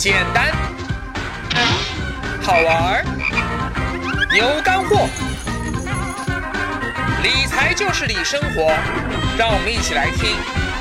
[0.00, 0.50] 简单，
[2.40, 3.04] 好玩，
[4.34, 5.06] 有干货。
[7.22, 8.72] 理财就是理生活，
[9.36, 10.30] 让我们一起来听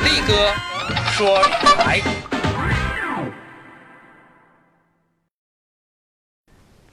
[0.05, 0.54] 力哥
[1.12, 2.02] 说理财。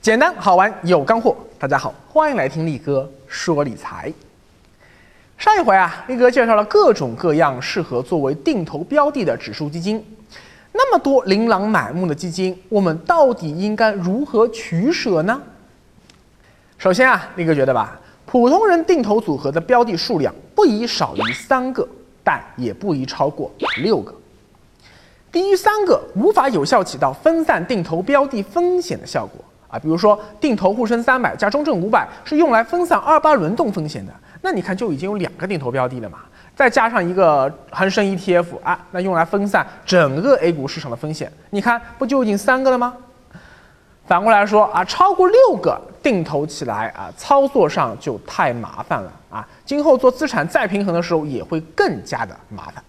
[0.01, 4.11] 简单好玩有干货，大家好，欢迎来听力哥说理财。
[5.37, 10.05] 上一回啊，力哥介绍了各种各样适合作为定投标的的指数基金。
[10.79, 15.41] 那么多琳琅满目的基金，我们到底应该如何取舍呢？
[16.77, 21.87] 首先啊，力哥觉得吧，普通人定投组合的标的数量不宜少于三个，
[22.23, 23.51] 但也不宜超过
[23.81, 24.13] 六个。
[25.31, 29.43] 低于三个，无法有效起到分散定投标的风险的效果。
[29.69, 36.19] 啊，比如说定投沪深三百加中证五百是用来分散二八轮动风险的，那你看就已经有两个定投标的了嘛，
[36.57, 42.95] 再加上一个恒生 ETF 啊，那用来分散整个 A 股市场的风险，你看不就已经三个了吗？
[44.07, 52.83] 反过来说啊，超过六个定投起来啊，操作上就太麻烦了啊，今后做资产再平衡的时候也会更加的麻烦。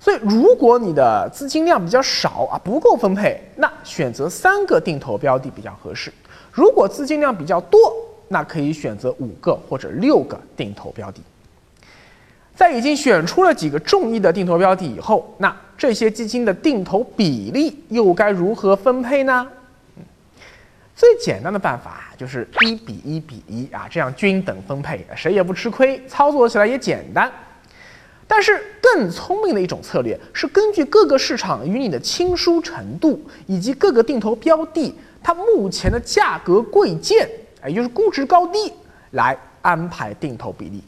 [0.00, 6.10] 所以，如果你的资金量比较少啊，不够分配，那选择三个定投标的比较合适；
[6.50, 7.78] 如果资金量比较多，
[8.26, 11.22] 那可以选择五个或者六个定投标的。
[12.54, 19.46] 在已经选出了几个中意的定投标的以后，那这些基金的定投比例又该如何分配呢？
[20.94, 27.30] 最简单的办法就是一比一比一啊，这样均等分配，谁也不吃亏，操作起来也简单。
[28.28, 37.28] 但是更聪明的一种策略是根据各个市场与你的亲疏程度，以及各个定投标的它目前的价格贵贱，
[37.66, 38.72] 也就是估值高低，
[39.10, 40.80] 来安排定投比例。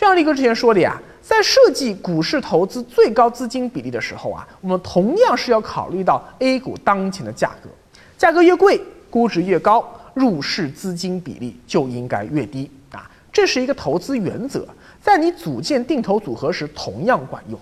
[0.00, 7.68] 就像力哥之前说的呀，在设计股市投资最高资金比例的时候啊，我们同样是要考虑到 A 股当前的价格，
[8.16, 12.70] 价格越贵，估值越高，入市资金比例就应该越低。
[12.92, 14.66] 啊，这是一个投资原则。
[15.02, 17.60] 在你组建定投组合时，同样管用。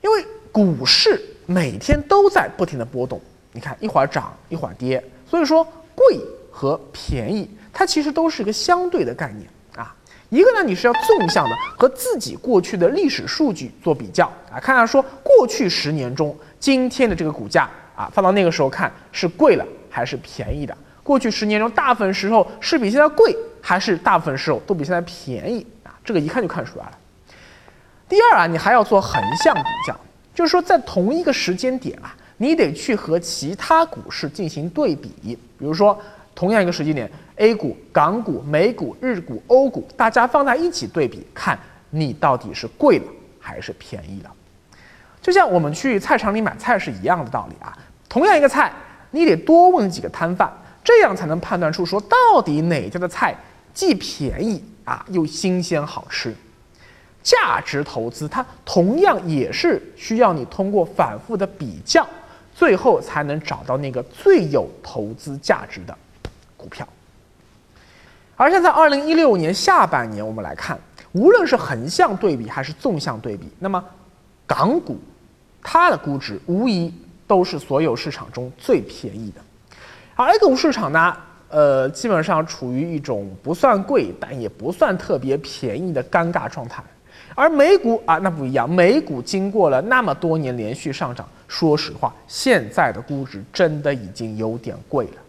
[0.00, 3.20] 因为股市每天都在不停的波动，
[3.52, 5.64] 你看一会儿涨一会儿跌，所以说
[5.94, 6.18] 贵
[6.50, 9.48] 和便宜它其实都是一个相对的概念。
[10.32, 20.74] 一个呢，你是要纵向的和自己过去的历史数据做比较啊，看看说过去十年中今天的这个股价啊，放到那个时候看是贵了还是便宜的？
[21.02, 23.36] 过去十年中大部分时候是比现在贵。
[23.64, 26.98] 还是大部分时候都比现在便宜啊，这个一看就看出来了。
[28.08, 29.96] 第二啊，你还要做横向比较，
[30.34, 35.12] 就是说在同一个时间点啊，你得去和其他股市进行对比。
[35.22, 35.96] 比如说，
[36.34, 41.58] 同样一个时间点，A 股、港股、美股、日股、欧股，大家放在一起对比，看
[41.90, 43.04] 你到底是贵了
[43.38, 44.30] 还是便宜了。
[45.20, 47.76] 就像我们去菜场里买菜是一样的道理啊，
[48.08, 48.72] 同样一个菜，
[49.10, 50.50] 你得多问几个摊贩，
[50.82, 53.36] 这样才能判断出说到底哪家的菜。
[53.74, 56.34] 既便宜啊，又新鲜好吃，
[57.22, 62.06] 价值投资它同样也是需要你通过反复的比较，
[62.54, 65.96] 最后才能找到那个最有投资价值的
[66.62, 66.86] 股票。
[68.36, 70.78] 而现在二零一六年下半年，我们来看，
[71.12, 73.84] 无论是横向对比还是纵向对比，那么
[74.46, 74.96] 港股
[75.62, 76.92] 它的估值无疑
[77.26, 79.40] 都是所有市场中最便宜的，
[80.14, 81.16] 而 A 股市场呢？
[81.48, 86.82] 呃，基本上处于一种不算贵，但也不算特别便宜的尴尬状态。
[87.34, 95.20] 而美股啊，那不一样，美股经过了那么多年连续上涨，说实话，现在的估值真的已经有点贵了。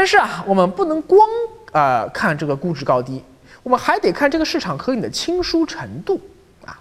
[0.00, 1.28] 但是啊，我们不能光
[1.72, 3.22] 呃看这个估值高低，
[3.62, 6.18] 我们还得看这个市场和你的亲疏程度
[6.64, 6.80] 啊，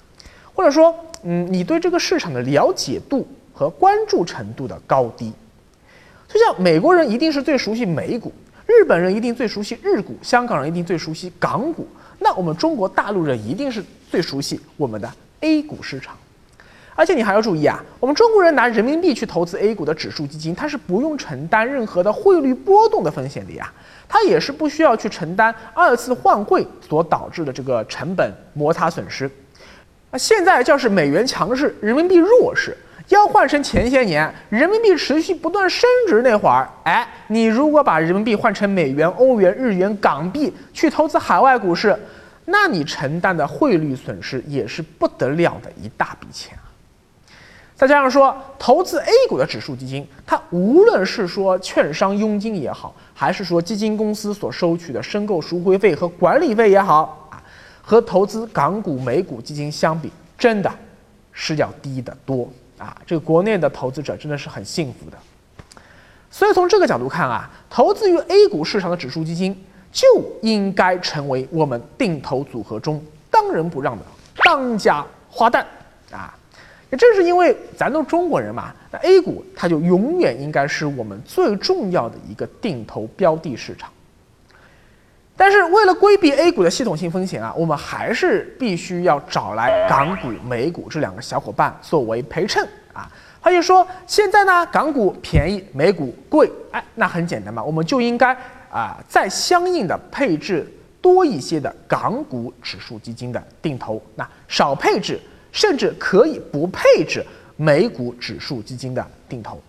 [0.53, 5.33] 或者说，嗯，你对这个市场的了解度和关注程度的高低。
[6.29, 8.31] 就像美国人一定是最熟悉美股，
[8.65, 11.85] 日本人一定最熟悉日股，香港人一定最熟悉港股，
[12.19, 16.15] 那我们中国大陆人一定是最熟悉我们的 A 股市场。
[16.99, 23.71] 而且你还要注意啊，我们中国人拿人民币去投资 A 股的指数基金，它是不用承担任何的汇率波动的风险的呀，
[24.05, 29.31] 它也是不需要去承担二次换汇所导致的这个成本摩擦损失。
[30.11, 32.75] 啊现在就是美元强势，人民币弱势。
[33.07, 41.97] 要换成前些年人民币持续不断升值那会儿，哎，你如果把人民币换成美元、欧元、日元、港币去投资海外股市，
[42.43, 46.68] 那你承担的汇率损失也是不得了的一大笔钱啊！
[47.79, 57.41] 再加上说，投资 A 股的指数基金，它无论是说券商佣金也好，还是说基金公司所收取的申购赎回费和管理费也好啊，
[57.81, 60.69] 和投资港股、美股基金相比，真的
[61.31, 62.49] 是要低得多。
[62.77, 65.17] 啊，这个国内的投资者真的是很幸福的。
[66.29, 69.55] 所以从这个角度看啊，投资于 A 股市场的指数基金
[69.89, 70.05] 就
[70.41, 74.03] 应该成为我们定投组合中当仁不让的
[74.43, 75.63] 当家花旦
[76.11, 76.35] 啊！
[76.89, 83.89] 也正是因为咱都中国人嘛，那 A 股它就永远应该是我们最重要的一个定投标的市场。
[85.37, 93.09] 但是为了规避 A 股的系统性风险啊，我们还是必须要找来港股、美股这两个小伙伴作为陪衬啊。
[93.41, 98.35] 他就说，现在呢，港股便宜，美股贵，哎，那很简单嘛，我们就应该
[98.69, 100.69] 啊，再相应的配置
[100.99, 105.17] 多一些的港股指数基金的定投，那少配置，
[105.51, 107.25] 甚至可以不配置
[107.55, 109.61] 美股指数基金的定投。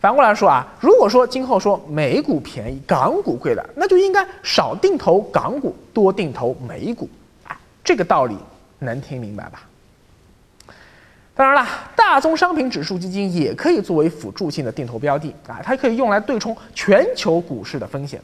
[0.00, 7.08] 反过来说啊，如果说今后说美股便宜，港股贵了，那就应该少定投港股，多定投美股，
[7.44, 8.36] 哎，这个道理
[8.78, 9.62] 能听明白吧？
[11.34, 18.20] 当然了，大宗商品指数基金也可以作为辅助性的定投标的啊，它可以用来对冲全球股市的风险。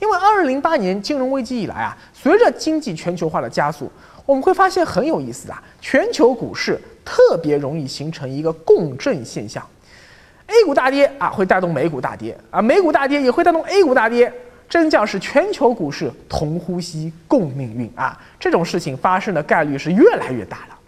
[0.00, 3.90] 因为二零零八年金融危机以来啊，随着经济全球化的加速，
[4.26, 9.66] 我们会发现很有意思啊，全球股市特别容易形成一个共振现象。
[10.46, 14.32] A 股大跌啊，会带动美股大跌啊；美股大跌也会带动 A 股大跌，
[14.68, 18.18] 真叫是全球股市同呼吸共命运啊！
[18.38, 20.78] 这种事情发生的概率是越来越大了。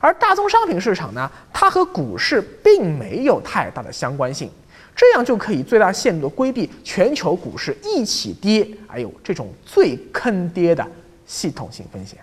[0.00, 4.50] 而大宗商品市场呢，它和股市并没有太大的相关性，
[4.96, 10.86] 这样就可以最大限度的规避全球股市一起跌，还有这种最坑爹的
[11.26, 12.18] 系统性风险。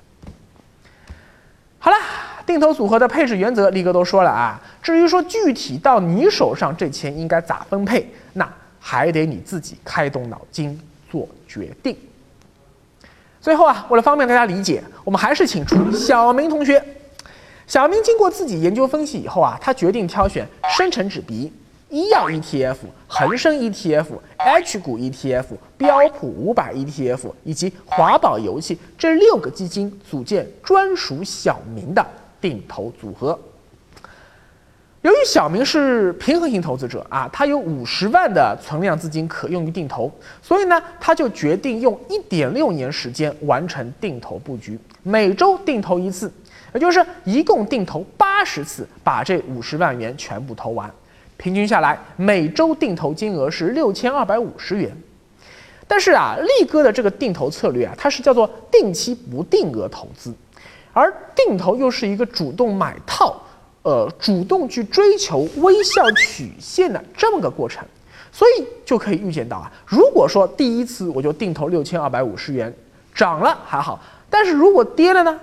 [1.80, 1.98] 好了。
[2.46, 4.60] 定投组合的配置原则，力哥都说了啊。
[4.82, 10.82] 至于说具体到你手上这钱应该咋分配，那还得你自己开动脑筋
[11.12, 11.96] 做决定。
[13.40, 16.84] 最后啊，为了方便大家理解，我们还是请出小明同学。
[17.68, 21.54] 小明经过自己研究分析以后啊，他决定挑选深成指 B。
[21.90, 22.76] 医药 ETF、
[23.08, 24.06] 恒生 ETF、
[24.38, 25.46] H 股 ETF、
[25.76, 32.06] 标普五百 ETF 以及华宝油气这六个基金组建专属小明的
[32.40, 33.38] 定投组合。
[35.02, 46.32] 由于小明是平衡型投资者啊，他有五十万的存量资金可用于定投，所以呢，他就决定用一点六年时间完成定投布局，每周定投一次，
[46.74, 50.92] 也就是一共定投八十次，把这五十万元全部投完。
[51.40, 54.92] 平均下来，每周定投金额是六千二百五十元。
[55.88, 60.34] 但是啊，力哥的这个定投策略啊，它是叫做定期不定额投资，
[60.92, 63.42] 而定投又是一个主动买套，
[63.84, 67.88] 呃，主动去追求微笑曲线的这么个过程，
[68.34, 72.72] 所以就可以预见到啊，如果说第一次我就定投六千二百五十元，
[73.16, 73.98] 涨了还好，
[74.30, 75.40] 但是如果跌了呢？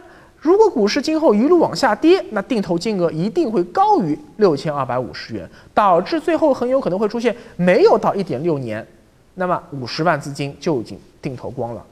[0.46, 8.86] 如果股市今后一路往下跌，那定投金额一定会高于六千二百五十元，导致最后很有可能会出现没有到一点六年，
[9.34, 11.84] 那么五十万资金就已经定投光了。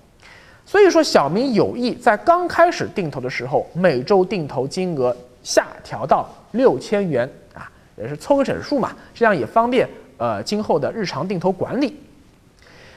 [0.65, 12.01] 所以说，小明有意在刚开始定投的时候，每周定投金额下调到六千元啊，也是凑个整数嘛，这样也方便呃今后的日常定投管理。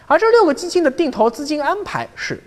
[0.06, 2.40] 而这六个基金的定投资金安排是：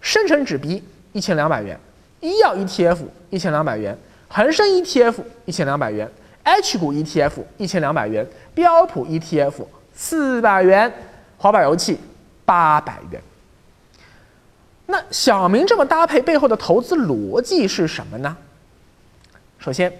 [0.00, 0.80] 深成指 B
[1.12, 1.76] 一千两百元。
[2.22, 2.98] 医药 ETF
[3.30, 3.98] 一千两百元，
[4.28, 6.08] 恒生 ETF 一千两百元
[6.44, 9.52] ，H 股 ETF 一千两百元，标普 ETF
[9.92, 10.90] 四百元，
[11.36, 11.98] 华宝油气
[12.44, 13.20] 八百元。
[14.86, 18.36] 那小明这么搭配背后的投资逻辑是什么呢？
[19.58, 19.92] 首先，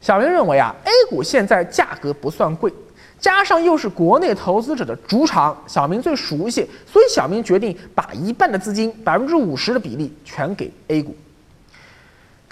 [0.00, 2.72] 小明认为啊，A 股现在价格不算贵，
[3.20, 11.14] 加上又是国内投资者的主场，小明最熟悉，所以小明决定把一半的资金，百分之五十的比例全给 A 股。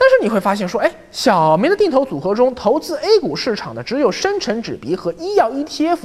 [0.02, 5.98] 但是你会发现，说，哎，小明的定投组合中，投资 A 股市场的只有深成指 B 和医药 ETF，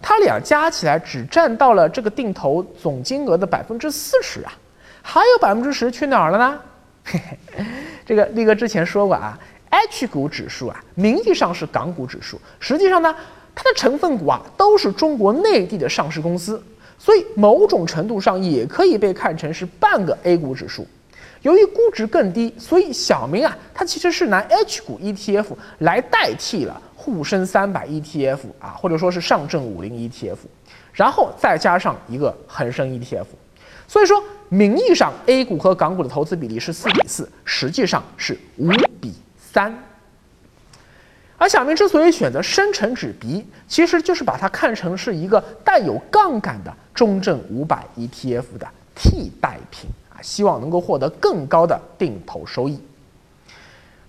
[0.00, 4.52] 它俩加起来只占到了这个定投总金额的百分之四十啊，
[5.02, 6.58] 还有百分之十去哪儿了呢？
[7.04, 7.20] 嘿
[7.54, 7.66] 嘿，
[8.06, 13.14] 这个力哥之前说过啊，H 股指数啊，名义上是港股指数，实际上呢，
[13.54, 16.62] 它的成分股啊都是中国内地的上市公司，
[16.98, 20.86] 所以某种程度上也可以被看成是半个 A 股指数。
[21.42, 25.46] 由于估值更低，所以小明啊，他其实是拿 H 股 ETF
[25.78, 30.36] 来代替了沪深三百 ETF 啊，或者说是上证五零 ETF，
[30.92, 33.26] 然后再加上一个恒生 ETF，
[33.88, 38.70] 所以说名义上 A 股和港股的投资比例是四比四，实际上是五
[39.00, 39.76] 比三。
[41.38, 49.90] 而小明之所以选择深成指 B，其实就是把它看成是一个带有杠杆的中证五百 ETF 的替代品。
[50.22, 52.80] 希望能够获得更高的定投收益。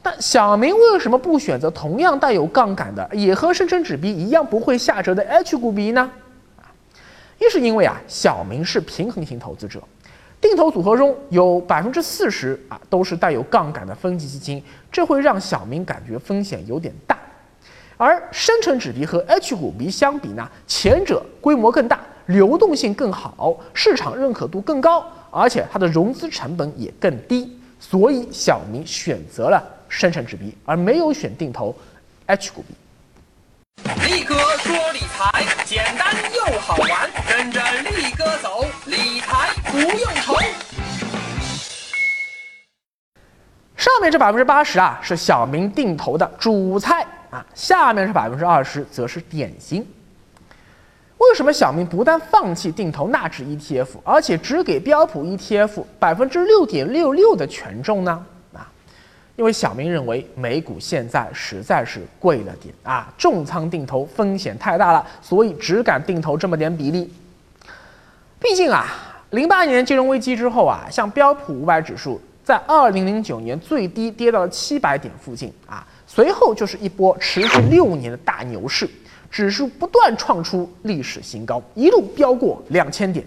[0.03, 6.11] 那小明为什么不选择同样带有杠杆的，也和生成纸币一样不会下折的 H 股币呢？
[7.39, 9.81] 一是因为啊，小明是平衡型投资者，
[10.39, 17.17] 定投组合中有百分之四十啊都是带有杠杆的分级基金，这会让小明感觉风险有点大。
[17.95, 29.61] 而生成纸币和 H 股币相比呢，前者规模更大，流动性更好，市场认可度更高，而且它的融资成本也更低，所以小明选择了。
[29.89, 31.75] 深成指币，而没有选定投
[32.25, 32.73] H 股币。
[34.07, 40.35] 力哥说理财简单又好玩，跟着力哥走，理财不用愁。
[43.75, 49.87] 上面这百分之八十啊，是小明定投的主菜啊，下面是百分之二十，则是点心。
[51.29, 58.11] 为什么小明不但放弃定投纳指 ETF，而且只给标普 ETF 百分之六点六六的权重呢？
[58.53, 58.69] 啊
[59.35, 67.11] 因为小明认为美股现在实在是贵了点啊，重仓定投风险太大了，所以只敢定投这么点比例。
[68.39, 68.85] 毕竟啊，
[69.31, 78.87] 零八年金融危机之后啊，像标普五百指数在二零零九年最低跌到了七百点附近啊，随后就是一波持续六年的大牛市，
[79.33, 83.25] 指数不断创出历史新高，一路飙过两千点。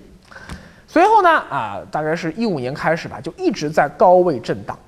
[0.87, 4.79] 随后呢啊，大概是一五年开始吧，就一直在高位震荡。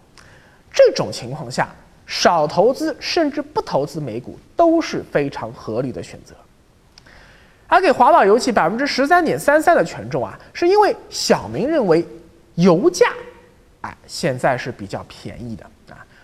[0.72, 1.68] 这种情况下，
[2.06, 6.37] 少投资甚至不投资美股都是非常合理的选择。
[7.66, 12.06] 而给华宝油气百分之十三点三三的权重啊，是因为小明认为
[12.54, 13.08] 油价，
[13.80, 15.68] 哎，现在是比较便宜的。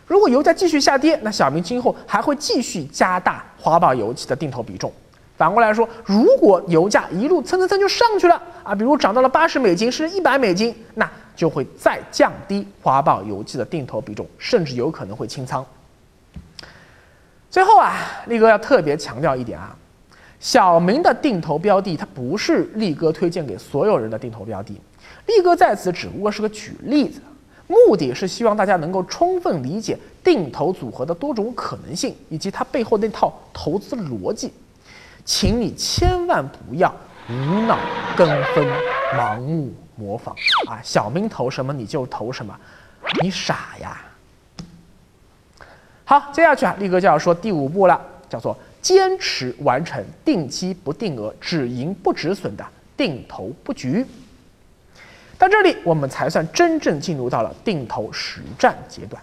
[0.06, 4.92] 如果油价继续下跌，那小明今后还会继续加大华宝油气的定投比重。
[5.36, 11.10] 反过来说，如果油价一路蹭蹭蹭就上去了啊，比如涨到了八十美金，甚至一百美金，那。
[11.36, 15.66] 就会再降低华宝油气的定投比重，甚至有可能会清仓。
[17.50, 17.92] 最后啊，
[18.26, 19.76] 力哥要特别强调一点啊，
[20.38, 24.80] 小明的定投标的，它不是力哥推荐给所有人的定投标的，
[25.26, 27.20] 力哥在此只不过是个举例子，
[27.66, 34.52] 目的是希望大家能够充分理解定投组合的多种可能性以及它背后那套投资逻辑，
[35.24, 36.94] 请你千万不要
[37.28, 37.78] 无脑
[38.16, 38.66] 跟风、
[39.16, 39.72] 盲目。
[39.96, 40.34] 模仿
[40.66, 42.52] 啊，小明投什么你就投什么，
[43.22, 44.04] 你傻呀！
[46.04, 52.66] 好，接下去啊，力哥就要说第五步了，叫做坚持完成定期不定额、止盈不止损的
[52.96, 54.04] 定投布局。
[55.38, 59.22] 到这里，我们才算真正进入到了定投实战阶段。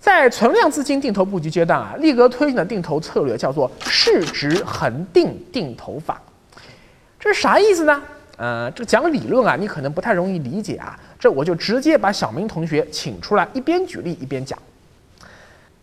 [0.00, 6.20] 在存量资金定投布局阶段啊，力哥推荐的定投策略叫做市值恒定定投法，
[7.18, 8.02] 这是啥意思呢？
[8.36, 10.98] 呃，这讲理论啊，你可能不太容易理解啊。
[11.18, 14.58] 这我就直接把小明同学请出来，一边举例一边讲。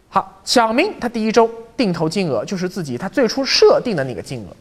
[0.09, 4.55] 好，小明他第一周定投金额就是自己他最初设定的那个金额，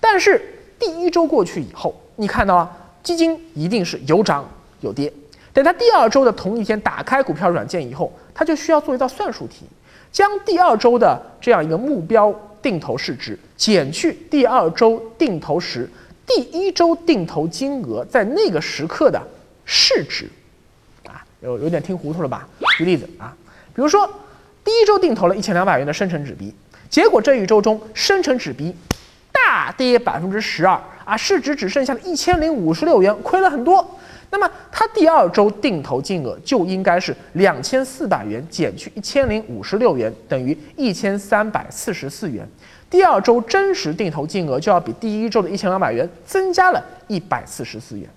[0.00, 0.40] 但是
[0.78, 2.70] 第一周过去以后，你看到啊，
[3.02, 4.48] 基金一定是有涨
[4.80, 5.12] 有跌。
[5.52, 9.66] 等他第二周的同一天打开股票软件以后，他就需要做一道算术题，
[10.10, 15.88] 将第二周的这样一个目标定投市值减去第二周定投时。
[16.24, 19.20] 第一周定投金额在那个时刻的
[19.66, 20.30] 市值，
[21.04, 22.48] 啊，有有点听糊涂了吧？
[22.78, 23.36] 举例子啊，
[23.74, 24.08] 比如说
[24.64, 26.54] 第一周定投了一千两百元的深成指币，
[26.88, 28.74] 结果这一周中深成指币
[29.32, 33.86] 大跌百分之十二啊，市值只剩下了一千零五十六元，亏了很多。
[34.30, 42.48] 那么它第二周定投金额就应该是两千四百元减去一千零五十六元，等于一千三百四十四元。
[42.88, 48.08] 第二周真实定投金额就要比第一周的一千两百元增加了一百四十四元。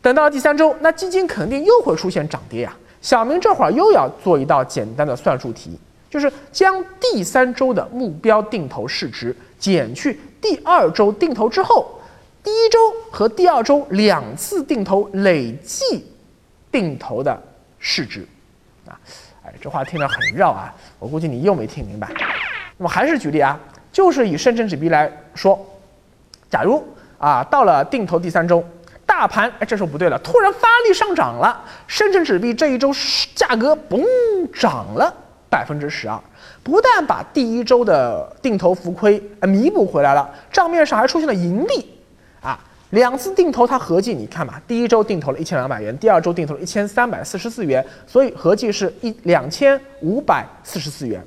[0.00, 2.74] 等到第三周，那基金肯定又会出现涨跌呀。
[3.00, 11.98] 小明这会儿又要做一道简单的算术题，就是将第三周的目标定投市值减去第二周定投之后，
[12.42, 12.78] 第一周
[13.10, 16.04] 和第二周两次定投累计
[16.70, 17.40] 定投的
[17.78, 18.26] 市值。
[18.86, 18.98] 啊，
[19.44, 22.10] 哎，这话听着很绕啊，我估计你又没听明白。
[22.76, 23.58] 那么还是举例啊，
[23.92, 25.56] 就是以深成纸币来说，
[26.50, 26.84] 假如
[27.18, 28.64] 啊到了定投第三周，
[29.06, 32.92] 大盘哎这时候不对了，突然发力上涨了，深成纸币这一周
[33.36, 34.04] 价格嘣
[34.52, 35.14] 涨了
[35.52, 36.18] 百分之十二，
[36.62, 41.86] 不但把第一周的定投浮亏弥补回来了，账面上还出现了盈利
[42.40, 51.22] 啊，两次定投它合计你看嘛，第一周定投了一千两百元，第二周定投了一千三百四十四元，所以合计是一两千五百四十四元。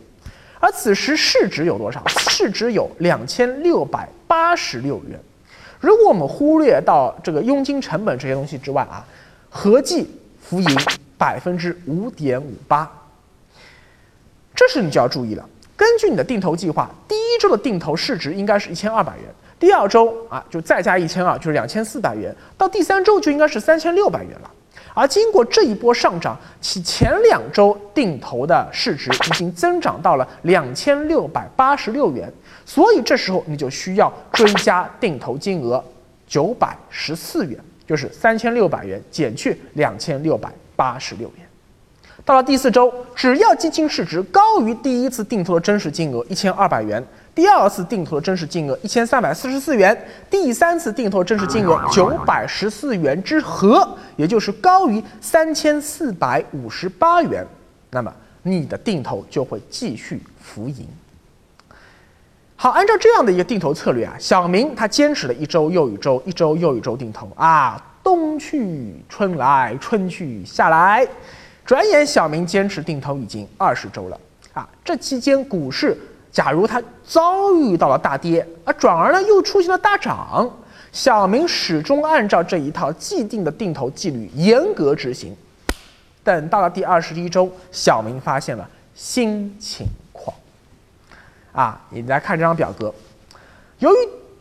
[0.60, 2.02] 而此时市值有多少？
[2.08, 5.20] 市值有两千六百八十六元。
[5.80, 9.06] 如果我们忽略到这个佣金成本这些东西之外啊，
[9.50, 10.10] 合计
[10.42, 10.78] 浮盈
[11.16, 12.92] 百分之五点五八
[14.56, 19.26] 这时你就要注意了，根据你的定投计划，第一周的定投市值应该是一千二百元，
[19.60, 24.50] 第二周啊就再加一千二，就是两千四百元，到第三周就应该是三千六百元了。
[24.94, 32.32] 而经过这一波上涨，其前两周定投的市值已经增长到了两千六百八十六元，
[32.66, 35.84] 所以这时候你就需要追加定投金额
[36.26, 41.45] 九百十四元，就是三千六百元减去两千六百八十六元。
[42.26, 47.02] 到了第四周，只要基金市值高于第一次定投的真实金额一千二百元。
[47.36, 49.96] 第二次定投的真实金额一千三百四十四元，
[50.28, 57.46] 第三次定投的真实金额九百十四元之和，也就是高于三千四百五十八元，
[57.92, 60.88] 那么你的定投就会继续浮盈。
[62.56, 71.06] 好，按照这样的一个定投策略啊，小明他坚持了一周又一周，一周又一周定投啊，冬去春来，春去夏来，
[71.66, 74.20] 转眼小明坚持定投已经二十周了
[74.54, 75.98] 啊，这期间股市。
[76.32, 80.54] 假如他遭遇到了大跌，而转而呢又出现了大涨，
[80.92, 85.34] 小明始终按照这一套既定的定投纪律严格执行。
[86.26, 90.36] 等到了第二十一周，小明发现了新情况。
[91.54, 92.94] 啊，你来看这张表格，
[93.80, 93.98] 由于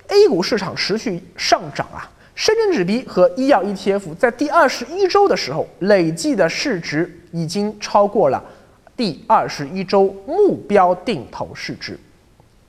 [0.08, 8.42] A 股市场持续上涨啊，深圳纸币和医药 ETF 在第二十一周的时候累计的市值已经超过了。
[8.96, 11.98] 第二十一周目标定投市值，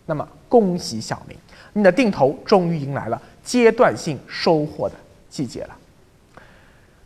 [0.06, 1.38] 那么恭喜小明，
[1.74, 4.96] 你的定投终于迎来了阶段性收获的
[5.30, 5.70] 季节了。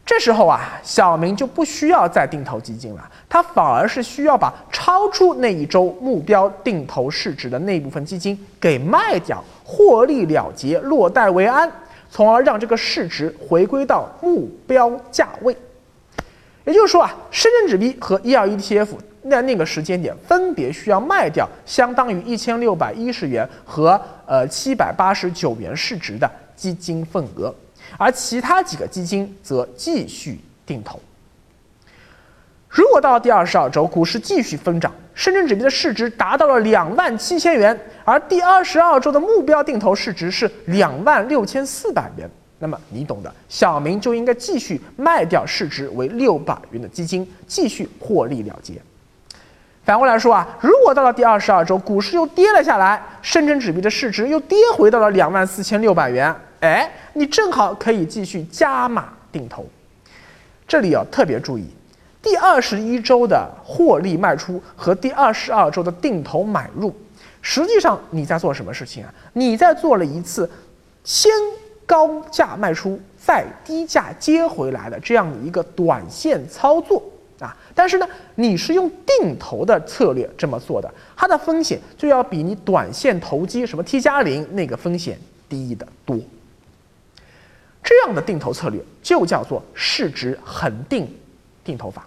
[0.06, 11.70] 这时候啊，小明就不需要再定投基金了，他反而是需要把超出那一周目标定投市值的那部分基金给卖掉，获利了结，落袋为安，
[12.10, 15.56] 从而让这个市值回归到目标价位。
[16.66, 18.88] 也就是说啊，深圳纸币和一二 ETF
[19.30, 27.54] 在那个时间点分别需要卖掉相当于一千六百一十元和呃七百八十九元市值的基金份额，
[27.98, 31.00] 而其他几个基金则继续定投。
[32.67, 42.25] 如果到了第二十二周，股市继续疯涨，深圳纸币的市值达到了两万七千元，而第二十二周的目标定投市值是两万六千四百元。
[42.58, 48.75] 那么你懂的，小明就应该继续卖掉市值为六百元的基金，继续获利了结。
[49.84, 59.67] 反过来说啊，如果到了第二十二周，股市又跌了下来，深圳纸币的市值又跌回到了两万四千六百元，哎，你正好可以继续加码定投。
[60.65, 61.69] 这里要特别注意，
[62.21, 66.93] 第二十一周的获利卖出和第二十二周的定投买入，
[67.41, 69.13] 实际上你在做什么事情啊？
[69.34, 70.49] 你在做了一次
[71.03, 71.32] 先。
[71.89, 77.01] 高价卖出，再低价接回来的这样一个短线操作
[77.39, 86.15] 啊，但是呢，你是用定投的策略这么做的，它的风险就要比你短线投机什么 T 加零那个风险低得多。
[87.84, 91.12] 这样的定投策略就叫做市值恒定
[91.63, 92.06] 定投法。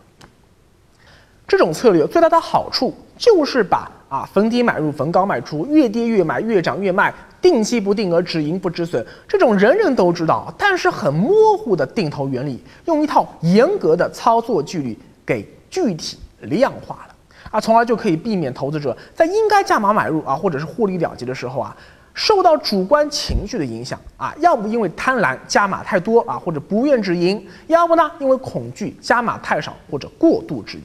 [1.47, 7.12] 这种策略最大的好处就是把啊逢低买入，逢高卖出，越跌越买，越涨越卖。
[7.43, 17.15] 定期不定额，止盈不止损，这种人人都知道，但是很模糊的定投原理，用一套严格的操作纪律给具体量化了
[17.51, 21.77] 啊，从而就可以避免投资者在应该加码买入啊，或者是获利了结的时候啊，
[22.14, 30.85] 受到主观情绪的影响啊，要不因为贪婪加码太多啊，或者不愿止盈，要不呢因为恐惧加码太少或者过度止盈。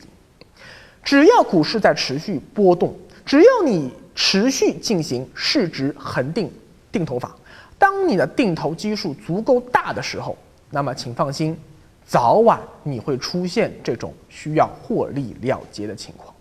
[1.03, 3.91] 只要股市在持续波动，只要你。
[4.19, 6.51] 持续进行市值恒定
[6.91, 7.35] 定投法，
[7.77, 10.35] 当你的定投基数足够大的时候，
[10.71, 11.55] 那么请放心，
[12.03, 16.33] 早晚你会出现这种需要获利了结的情况。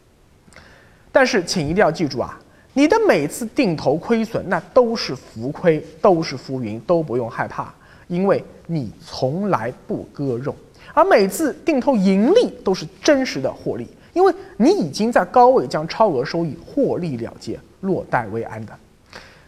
[1.13, 2.41] 但是请一定要记住啊，
[2.77, 7.73] 你的每次定投亏损那都是浮亏，都是浮云，都不用害怕，
[8.07, 10.55] 因为你从来不割肉，
[10.93, 13.89] 而每次定投盈利都是真实的获利。
[14.13, 18.79] 因为你已经在高位将超额收益获利了结，落袋为安的，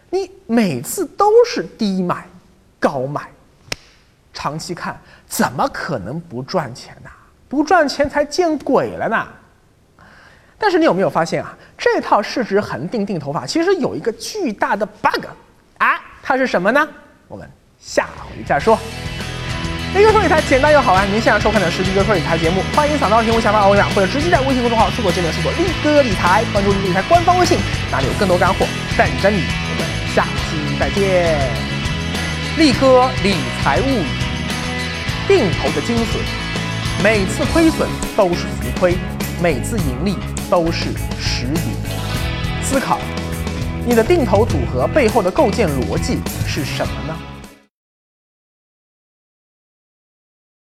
[0.09, 2.27] 你每次都是低买
[2.79, 3.29] 高卖，
[4.33, 7.11] 长期看怎么可能不赚钱呢？
[7.47, 9.27] 不赚钱才见鬼了呢！
[10.59, 11.55] 但是你有没有发现啊？
[11.77, 15.25] 这套市值恒定定投法其实有一个巨大的 bug，
[15.77, 16.87] 啊，它是什么呢？
[17.29, 18.77] 我们下回再说。
[19.95, 27.57] 立哥说理财简单又好玩，您现在收看的是立哥说理财节目，欢迎扫描屏幕下方二维码，或者直接在微信公众号搜索界面搜索“立哥理财”，关注理财官方微信，
[27.91, 29.41] 那里有更多干货等着你。
[29.41, 31.39] 我们下期再见。
[32.57, 34.05] 立哥理财物语，
[35.27, 38.95] 定投的精髓，每次亏损都是浮亏，
[39.41, 40.15] 每次盈利。
[40.49, 40.85] 都是
[41.19, 41.61] 实底。
[42.63, 42.99] 思考，
[43.85, 47.15] 你的定投组合背后的构建逻辑是什么呢？